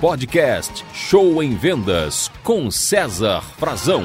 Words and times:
Podcast 0.00 0.84
Show 0.92 1.42
em 1.42 1.56
Vendas 1.56 2.30
com 2.44 2.70
César 2.70 3.42
Frazão. 3.56 4.04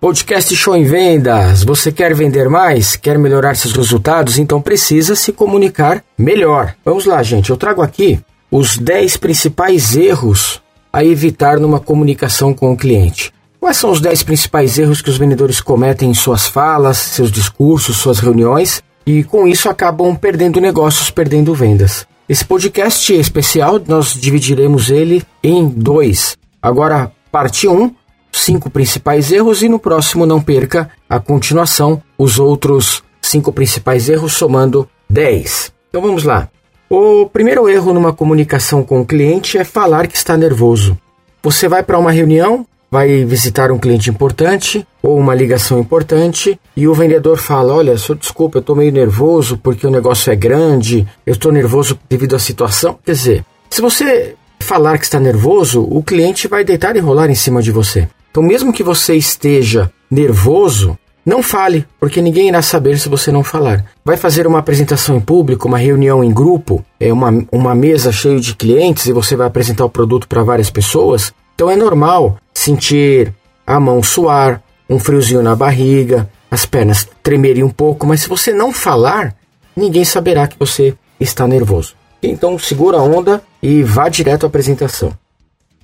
Podcast 0.00 0.56
Show 0.56 0.74
em 0.74 0.84
Vendas. 0.84 1.62
Você 1.62 1.92
quer 1.92 2.14
vender 2.14 2.48
mais? 2.48 2.96
Quer 2.96 3.18
melhorar 3.18 3.54
seus 3.54 3.74
resultados? 3.74 4.38
Então 4.38 4.62
precisa 4.62 5.14
se 5.14 5.34
comunicar 5.34 6.02
melhor. 6.16 6.74
Vamos 6.82 7.04
lá, 7.04 7.22
gente. 7.22 7.50
Eu 7.50 7.56
trago 7.58 7.82
aqui 7.82 8.18
os 8.50 8.78
10 8.78 9.18
principais 9.18 9.94
erros 9.94 10.62
a 10.90 11.04
evitar 11.04 11.60
numa 11.60 11.80
comunicação 11.80 12.54
com 12.54 12.72
o 12.72 12.76
cliente. 12.76 13.30
Quais 13.60 13.76
são 13.76 13.90
os 13.90 14.00
10 14.00 14.22
principais 14.22 14.78
erros 14.78 15.02
que 15.02 15.10
os 15.10 15.18
vendedores 15.18 15.60
cometem 15.60 16.08
em 16.10 16.14
suas 16.14 16.46
falas, 16.46 16.96
seus 16.96 17.30
discursos, 17.30 17.98
suas 17.98 18.20
reuniões 18.20 18.82
e 19.04 19.22
com 19.22 19.46
isso 19.46 19.68
acabam 19.68 20.16
perdendo 20.16 20.62
negócios, 20.62 21.10
perdendo 21.10 21.54
vendas? 21.54 22.06
Esse 22.28 22.44
podcast 22.44 23.14
especial 23.14 23.80
nós 23.86 24.12
dividiremos 24.12 24.90
ele 24.90 25.22
em 25.44 25.68
dois. 25.68 26.36
Agora, 26.60 27.12
parte 27.30 27.68
1, 27.68 27.72
um, 27.80 27.94
cinco 28.32 28.68
principais 28.68 29.30
erros, 29.30 29.62
e 29.62 29.68
no 29.68 29.78
próximo 29.78 30.26
não 30.26 30.42
perca 30.42 30.90
a 31.08 31.20
continuação, 31.20 32.02
os 32.18 32.40
outros 32.40 33.04
cinco 33.22 33.52
principais 33.52 34.08
erros, 34.08 34.32
somando 34.32 34.88
10. 35.08 35.72
Então 35.88 36.02
vamos 36.02 36.24
lá. 36.24 36.48
O 36.90 37.26
primeiro 37.26 37.68
erro 37.68 37.92
numa 37.92 38.12
comunicação 38.12 38.82
com 38.82 39.00
o 39.00 39.06
cliente 39.06 39.56
é 39.56 39.62
falar 39.62 40.08
que 40.08 40.16
está 40.16 40.36
nervoso. 40.36 40.98
Você 41.44 41.68
vai 41.68 41.84
para 41.84 41.98
uma 41.98 42.10
reunião, 42.10 42.66
vai 42.90 43.24
visitar 43.24 43.70
um 43.70 43.78
cliente 43.78 44.10
importante 44.10 44.86
ou 45.02 45.18
uma 45.18 45.34
ligação 45.34 45.78
importante 45.78 46.58
e 46.76 46.86
o 46.86 46.94
vendedor 46.94 47.38
fala: 47.38 47.74
Olha, 47.74 47.96
senhor, 47.98 48.18
desculpa, 48.18 48.58
eu 48.58 48.60
estou 48.60 48.76
meio 48.76 48.92
nervoso 48.92 49.58
porque 49.58 49.86
o 49.86 49.90
negócio 49.90 50.32
é 50.32 50.36
grande, 50.36 51.06
eu 51.26 51.32
estou 51.32 51.52
nervoso 51.52 51.98
devido 52.08 52.36
à 52.36 52.38
situação. 52.38 52.98
Quer 53.04 53.12
dizer, 53.12 53.44
se 53.70 53.80
você 53.80 54.34
falar 54.60 54.98
que 54.98 55.04
está 55.04 55.20
nervoso, 55.20 55.82
o 55.82 56.02
cliente 56.02 56.48
vai 56.48 56.64
deitar 56.64 56.96
e 56.96 57.00
rolar 57.00 57.30
em 57.30 57.34
cima 57.34 57.62
de 57.62 57.70
você. 57.70 58.08
Então, 58.30 58.42
mesmo 58.42 58.72
que 58.72 58.82
você 58.82 59.14
esteja 59.14 59.90
nervoso, 60.10 60.98
não 61.24 61.42
fale, 61.42 61.84
porque 61.98 62.22
ninguém 62.22 62.48
irá 62.48 62.62
saber 62.62 62.98
se 62.98 63.08
você 63.08 63.32
não 63.32 63.42
falar. 63.42 63.84
Vai 64.04 64.16
fazer 64.16 64.46
uma 64.46 64.60
apresentação 64.60 65.16
em 65.16 65.20
público, 65.20 65.66
uma 65.66 65.78
reunião 65.78 66.22
em 66.22 66.32
grupo, 66.32 66.84
é 67.00 67.12
uma, 67.12 67.44
uma 67.50 67.74
mesa 67.74 68.12
cheia 68.12 68.38
de 68.38 68.54
clientes 68.54 69.06
e 69.06 69.12
você 69.12 69.34
vai 69.34 69.46
apresentar 69.46 69.84
o 69.84 69.90
produto 69.90 70.28
para 70.28 70.44
várias 70.44 70.70
pessoas. 70.70 71.32
Então 71.54 71.70
é 71.70 71.74
normal 71.74 72.36
sentir 72.66 73.32
a 73.64 73.78
mão 73.78 74.02
suar, 74.02 74.60
um 74.90 74.98
friozinho 74.98 75.40
na 75.40 75.54
barriga, 75.54 76.28
as 76.50 76.66
pernas 76.66 77.06
tremerem 77.22 77.62
um 77.62 77.70
pouco, 77.70 78.04
mas 78.04 78.22
se 78.22 78.28
você 78.28 78.52
não 78.52 78.72
falar, 78.72 79.36
ninguém 79.76 80.04
saberá 80.04 80.48
que 80.48 80.58
você 80.58 80.94
está 81.20 81.46
nervoso. 81.46 81.94
Então 82.20 82.58
segura 82.58 82.98
a 82.98 83.02
onda 83.02 83.40
e 83.62 83.84
vá 83.84 84.08
direto 84.08 84.44
à 84.44 84.46
apresentação. 84.48 85.12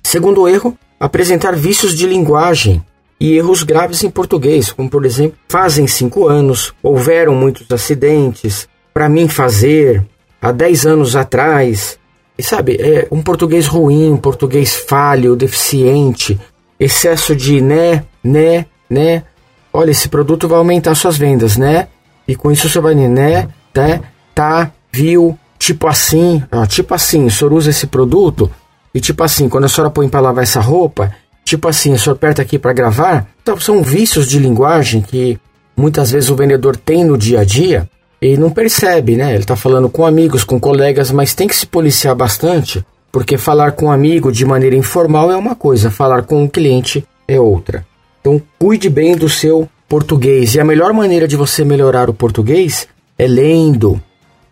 Segundo 0.03 0.47
erro, 0.47 0.77
apresentar 0.99 1.55
vícios 1.55 1.95
de 1.95 2.05
linguagem 2.05 2.83
e 3.17 3.37
erros 3.37 3.63
graves 3.63 4.03
em 4.03 4.09
português, 4.09 4.71
como 4.71 4.89
por 4.89 5.05
exemplo, 5.05 5.37
fazem 5.47 5.87
cinco 5.87 6.27
anos, 6.27 6.73
houveram 6.83 7.33
muitos 7.33 7.65
acidentes, 7.71 8.67
para 8.93 9.07
mim 9.07 9.29
fazer, 9.29 10.05
há 10.41 10.51
dez 10.51 10.85
anos 10.85 11.15
atrás. 11.15 11.97
E 12.37 12.43
sabe, 12.43 12.75
é 12.75 13.07
um 13.09 13.21
português 13.21 13.67
ruim, 13.67 14.11
um 14.11 14.17
português 14.17 14.75
falho, 14.75 15.35
deficiente, 15.35 16.37
excesso 16.79 17.35
de 17.35 17.61
né, 17.61 18.03
né, 18.23 18.65
né. 18.89 19.23
Olha, 19.71 19.91
esse 19.91 20.07
produto 20.07 20.47
vai 20.47 20.57
aumentar 20.57 20.95
suas 20.95 21.17
vendas, 21.17 21.57
né? 21.57 21.87
E 22.27 22.35
com 22.35 22.51
isso 22.51 22.69
você 22.69 22.79
vai, 22.79 22.95
né, 22.95 23.47
tá, 23.73 23.99
tá, 24.33 24.71
viu, 24.91 25.37
tipo 25.57 25.87
assim, 25.87 26.43
ó, 26.51 26.65
tipo 26.65 26.93
assim, 26.93 27.25
o 27.25 27.31
senhor 27.31 27.53
usa 27.53 27.69
esse 27.69 27.87
produto 27.87 28.49
e 28.93 28.99
tipo 28.99 29.23
assim, 29.23 29.49
quando 29.49 29.65
a 29.65 29.67
senhora 29.67 29.89
põe 29.89 30.07
para 30.07 30.19
lavar 30.19 30.43
essa 30.43 30.61
roupa, 30.61 31.13
tipo 31.43 31.67
assim, 31.67 31.93
a 31.93 31.97
senhora 31.97 32.17
aperta 32.17 32.41
aqui 32.41 32.59
para 32.59 32.73
gravar. 32.73 33.27
Então, 33.41 33.59
são 33.59 33.81
vícios 33.81 34.29
de 34.29 34.39
linguagem 34.39 35.01
que 35.01 35.39
muitas 35.75 36.11
vezes 36.11 36.29
o 36.29 36.35
vendedor 36.35 36.77
tem 36.77 37.03
no 37.03 37.17
dia 37.17 37.41
a 37.41 37.43
dia 37.43 37.89
e 38.21 38.37
não 38.37 38.49
percebe, 38.49 39.15
né? 39.15 39.31
Ele 39.31 39.39
está 39.39 39.55
falando 39.55 39.89
com 39.89 40.05
amigos, 40.05 40.43
com 40.43 40.59
colegas, 40.59 41.11
mas 41.11 41.33
tem 41.33 41.47
que 41.47 41.55
se 41.55 41.65
policiar 41.65 42.15
bastante 42.15 42.85
porque 43.13 43.37
falar 43.37 43.73
com 43.73 43.85
um 43.85 43.91
amigo 43.91 44.31
de 44.31 44.43
maneira 44.43 44.75
informal 44.75 45.31
é 45.31 45.37
uma 45.37 45.53
coisa, 45.53 45.91
falar 45.91 46.23
com 46.23 46.41
um 46.41 46.47
cliente 46.47 47.05
é 47.27 47.39
outra. 47.39 47.85
Então, 48.19 48.41
cuide 48.57 48.89
bem 48.89 49.15
do 49.15 49.29
seu 49.29 49.69
português. 49.87 50.55
E 50.55 50.59
a 50.59 50.65
melhor 50.65 50.91
maneira 50.93 51.27
de 51.27 51.35
você 51.35 51.63
melhorar 51.63 52.09
o 52.09 52.13
português 52.13 52.87
é 53.15 53.27
lendo. 53.27 54.01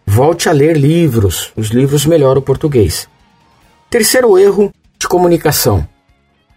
Volte 0.05 0.47
a 0.47 0.51
ler 0.51 0.77
livros. 0.77 1.51
Os 1.57 1.69
livros 1.69 2.05
melhoram 2.05 2.39
o 2.39 2.43
português. 2.43 3.09
Terceiro 3.89 4.37
erro 4.37 4.71
de 4.99 5.07
comunicação. 5.07 5.87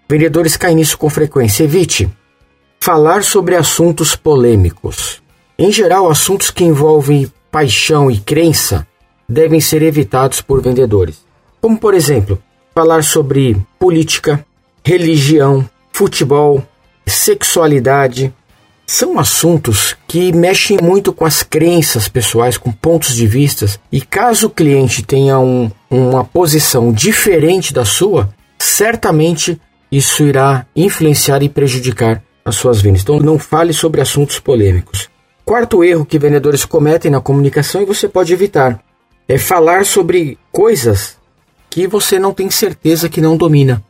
Vendedores 0.06 0.58
caem 0.58 0.76
nisso 0.76 0.98
com 0.98 1.08
frequência. 1.08 1.64
Evite 1.64 2.10
falar 2.82 3.24
sobre 3.24 3.56
assuntos 3.56 4.14
polêmicos. 4.14 5.22
Em 5.58 5.72
geral, 5.72 6.10
assuntos 6.10 6.50
que 6.50 6.64
envolvem 6.64 7.32
paixão 7.50 8.10
e 8.10 8.18
crença 8.18 8.86
devem 9.26 9.58
ser 9.58 9.80
evitados 9.80 10.42
por 10.42 10.60
vendedores. 10.60 11.23
Como, 11.64 11.78
por 11.78 11.94
exemplo, 11.94 12.38
falar 12.74 13.02
sobre 13.02 13.56
política, 13.78 14.44
religião, 14.84 15.66
futebol, 15.90 16.62
sexualidade. 17.06 18.30
São 18.86 19.18
assuntos 19.18 19.96
que 20.06 20.30
mexem 20.30 20.76
muito 20.82 21.10
com 21.10 21.24
as 21.24 21.42
crenças 21.42 22.06
pessoais, 22.06 22.58
com 22.58 22.70
pontos 22.70 23.14
de 23.14 23.26
vistas, 23.26 23.80
e 23.90 24.02
caso 24.02 24.48
o 24.48 24.50
cliente 24.50 25.02
tenha 25.02 25.38
um, 25.38 25.70
uma 25.88 26.22
posição 26.22 26.92
diferente 26.92 27.72
da 27.72 27.86
sua, 27.86 28.28
certamente 28.58 29.58
isso 29.90 30.22
irá 30.22 30.66
influenciar 30.76 31.42
e 31.42 31.48
prejudicar 31.48 32.22
as 32.44 32.56
suas 32.56 32.82
vendas. 32.82 33.00
Então, 33.00 33.18
não 33.18 33.38
fale 33.38 33.72
sobre 33.72 34.02
assuntos 34.02 34.38
polêmicos. 34.38 35.08
Quarto 35.46 35.82
erro 35.82 36.04
que 36.04 36.18
vendedores 36.18 36.66
cometem 36.66 37.10
na 37.10 37.22
comunicação 37.22 37.80
e 37.80 37.86
você 37.86 38.06
pode 38.06 38.34
evitar 38.34 38.84
é 39.26 39.38
falar 39.38 39.86
sobre 39.86 40.36
coisas 40.52 41.16
que 41.74 41.88
você 41.88 42.20
não 42.20 42.32
tem 42.32 42.48
certeza 42.52 43.08
que 43.08 43.20
não 43.20 43.36
domina. 43.36 43.82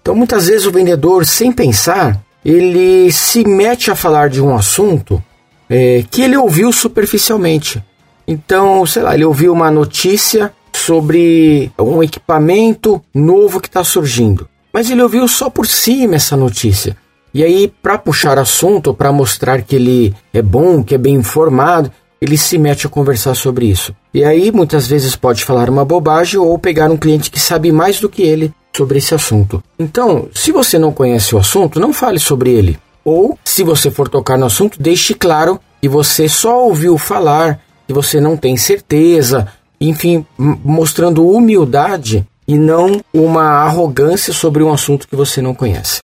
Então, 0.00 0.12
muitas 0.12 0.48
vezes 0.48 0.66
o 0.66 0.72
vendedor, 0.72 1.24
sem 1.24 1.52
pensar, 1.52 2.20
ele 2.44 3.12
se 3.12 3.46
mete 3.46 3.92
a 3.92 3.94
falar 3.94 4.28
de 4.28 4.42
um 4.42 4.56
assunto 4.56 5.22
é, 5.70 6.04
que 6.10 6.20
ele 6.20 6.36
ouviu 6.36 6.72
superficialmente. 6.72 7.80
Então, 8.26 8.84
sei 8.86 9.04
lá, 9.04 9.14
ele 9.14 9.24
ouviu 9.24 9.52
uma 9.52 9.70
notícia 9.70 10.52
sobre 10.72 11.70
um 11.78 12.02
equipamento 12.02 13.00
novo 13.14 13.60
que 13.60 13.68
está 13.68 13.84
surgindo, 13.84 14.48
mas 14.72 14.90
ele 14.90 15.00
ouviu 15.00 15.28
só 15.28 15.48
por 15.48 15.64
cima 15.64 16.16
essa 16.16 16.36
notícia. 16.36 16.96
E 17.32 17.44
aí, 17.44 17.72
para 17.80 17.98
puxar 17.98 18.36
assunto, 18.36 18.92
para 18.92 19.12
mostrar 19.12 19.62
que 19.62 19.76
ele 19.76 20.12
é 20.34 20.42
bom, 20.42 20.82
que 20.82 20.96
é 20.96 20.98
bem 20.98 21.14
informado, 21.14 21.88
ele 22.22 22.38
se 22.38 22.56
mete 22.56 22.86
a 22.86 22.88
conversar 22.88 23.34
sobre 23.34 23.66
isso. 23.66 23.92
E 24.14 24.22
aí, 24.22 24.52
muitas 24.52 24.86
vezes, 24.86 25.16
pode 25.16 25.44
falar 25.44 25.68
uma 25.68 25.84
bobagem 25.84 26.38
ou 26.38 26.56
pegar 26.56 26.88
um 26.88 26.96
cliente 26.96 27.28
que 27.28 27.40
sabe 27.40 27.72
mais 27.72 27.98
do 27.98 28.08
que 28.08 28.22
ele 28.22 28.54
sobre 28.76 28.98
esse 28.98 29.12
assunto. 29.12 29.60
Então, 29.76 30.28
se 30.32 30.52
você 30.52 30.78
não 30.78 30.92
conhece 30.92 31.34
o 31.34 31.38
assunto, 31.38 31.80
não 31.80 31.92
fale 31.92 32.20
sobre 32.20 32.52
ele. 32.52 32.78
Ou, 33.04 33.36
se 33.44 33.64
você 33.64 33.90
for 33.90 34.08
tocar 34.08 34.38
no 34.38 34.46
assunto, 34.46 34.80
deixe 34.80 35.14
claro 35.14 35.58
que 35.80 35.88
você 35.88 36.28
só 36.28 36.64
ouviu 36.64 36.96
falar, 36.96 37.60
que 37.88 37.92
você 37.92 38.20
não 38.20 38.36
tem 38.36 38.56
certeza, 38.56 39.48
enfim, 39.80 40.24
mostrando 40.38 41.28
humildade 41.28 42.24
e 42.46 42.56
não 42.56 43.00
uma 43.12 43.64
arrogância 43.64 44.32
sobre 44.32 44.62
um 44.62 44.72
assunto 44.72 45.08
que 45.08 45.16
você 45.16 45.42
não 45.42 45.56
conhece. 45.56 45.98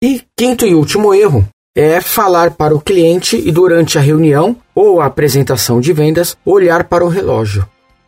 E 0.00 0.22
quinto 0.38 0.64
e 0.64 0.72
último 0.72 1.12
erro 1.12 1.44
é 1.80 2.00
falar 2.00 2.50
para 2.50 2.74
o 2.74 2.80
cliente 2.80 3.36
e 3.36 3.52
durante 3.52 3.96
a 3.96 4.00
reunião 4.00 4.56
ou 4.74 5.00
a 5.00 5.06
apresentação 5.06 5.80
de 5.80 5.92
vendas 5.92 6.36
olhar 6.44 6.82
para 6.82 7.04
o 7.04 7.08
relógio. 7.08 7.64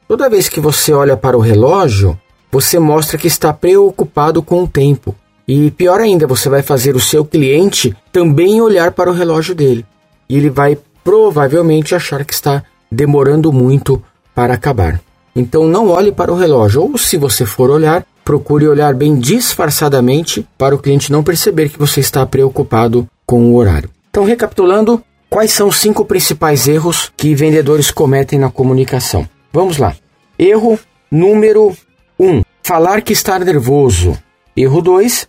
Toda 0.08 0.28
vez 0.28 0.48
que 0.48 0.58
você 0.58 0.92
olha 0.92 1.16
para 1.16 1.38
o 1.38 1.40
relógio, 1.40 2.18
você 2.50 2.80
mostra 2.80 3.16
que 3.16 3.28
está 3.28 3.52
preocupado 3.52 4.42
com 4.42 4.64
o 4.64 4.66
tempo. 4.66 5.14
E 5.46 5.70
pior 5.70 6.00
ainda, 6.00 6.26
você 6.26 6.48
vai 6.48 6.62
fazer 6.62 6.96
o 6.96 7.00
seu 7.00 7.24
cliente 7.24 7.96
também 8.10 8.60
olhar 8.60 8.90
para 8.90 9.08
o 9.08 9.14
relógio 9.14 9.54
dele. 9.54 9.86
E 10.28 10.36
ele 10.36 10.50
vai 10.50 10.76
provavelmente 11.04 11.94
achar 11.94 12.24
que 12.24 12.34
está 12.34 12.64
demorando 12.90 13.52
muito 13.52 14.02
para 14.34 14.54
acabar. 14.54 15.00
Então 15.34 15.68
não 15.68 15.90
olhe 15.90 16.10
para 16.10 16.32
o 16.32 16.36
relógio, 16.36 16.82
ou 16.82 16.98
se 16.98 17.16
você 17.16 17.46
for 17.46 17.70
olhar, 17.70 18.04
procure 18.24 18.66
olhar 18.66 18.94
bem 18.94 19.14
disfarçadamente 19.14 20.44
para 20.58 20.74
o 20.74 20.78
cliente 20.78 21.12
não 21.12 21.22
perceber 21.22 21.68
que 21.68 21.78
você 21.78 22.00
está 22.00 22.26
preocupado 22.26 23.06
com 23.30 23.52
o 23.52 23.54
horário. 23.54 23.88
Então, 24.10 24.24
recapitulando, 24.24 25.04
quais 25.28 25.52
são 25.52 25.68
os 25.68 25.76
cinco 25.76 26.04
principais 26.04 26.66
erros 26.66 27.12
que 27.16 27.32
vendedores 27.32 27.92
cometem 27.92 28.40
na 28.40 28.50
comunicação? 28.50 29.24
Vamos 29.52 29.78
lá. 29.78 29.94
Erro 30.36 30.76
número 31.08 31.72
1: 32.18 32.26
um, 32.26 32.42
falar 32.60 33.02
que 33.02 33.12
está 33.12 33.38
nervoso. 33.38 34.18
Erro 34.56 34.82
2: 34.82 35.28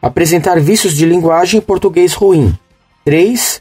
apresentar 0.00 0.60
vícios 0.60 0.94
de 0.94 1.04
linguagem 1.04 1.58
em 1.58 1.60
português 1.60 2.12
ruim. 2.12 2.56
3. 3.04 3.60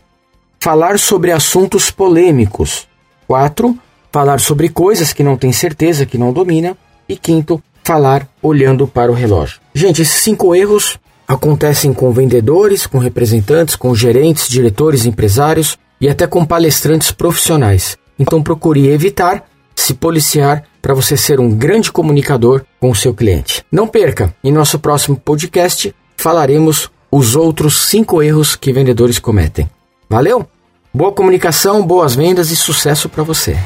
Falar 0.60 1.00
sobre 1.00 1.32
assuntos 1.32 1.90
polêmicos. 1.90 2.88
4. 3.28 3.76
Falar 4.12 4.40
sobre 4.40 4.70
coisas 4.70 5.12
que 5.12 5.24
não 5.24 5.36
tem 5.36 5.52
certeza, 5.52 6.06
que 6.06 6.20
não 6.20 6.32
domina. 6.32 6.78
E 7.10 7.18
quinto, 7.18 7.60
falar 7.84 8.28
olhando 8.44 8.86
para 8.86 9.12
o 9.12 9.16
relógio. 9.16 9.60
Gente, 9.74 10.04
esses 10.04 10.22
cinco 10.22 10.54
erros 10.54 11.00
acontecem 11.32 11.94
com 11.94 12.12
vendedores, 12.12 12.86
com 12.86 12.98
representantes, 12.98 13.78
com 13.78 13.96
gerentes, 13.96 14.50
diretores, 14.50 15.06
empresários 15.06 15.78
e 16.00 16.10
até 16.10 16.28
com 16.28 16.46
palestrantes 16.46 17.12
profissionais. 17.12 17.98
Então 18.20 18.44
procure 18.44 18.90
evitar 18.90 19.46
se 19.74 19.94
policiar 19.94 20.66
para 20.82 20.94
você 20.94 21.16
ser 21.16 21.40
um 21.40 21.50
grande 21.50 21.90
comunicador 21.90 22.66
com 22.82 22.90
o 22.92 22.96
seu 22.96 23.14
cliente. 23.14 23.64
Não 23.72 23.88
perca, 23.88 24.36
em 24.44 24.52
nosso 24.52 24.78
próximo 24.78 25.16
podcast 25.16 25.96
falaremos 26.18 26.92
os 27.10 27.36
outros 27.36 27.88
cinco 27.88 28.22
erros 28.22 28.58
que 28.58 28.74
vendedores 28.74 29.18
cometem. 29.18 29.70
Valeu? 30.10 30.46
Boa 30.94 31.14
comunicação, 31.14 31.86
boas 31.86 32.14
vendas 32.14 32.52
e 32.52 32.58
sucesso 32.58 33.08
para 33.08 33.24
você. 33.24 33.58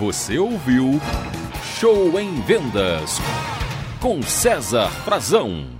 Você 0.00 0.38
ouviu 0.38 0.98
Show 1.78 2.18
em 2.18 2.40
Vendas 2.40 3.20
com 4.06 4.22
César 4.22 4.88
Frazão. 5.04 5.75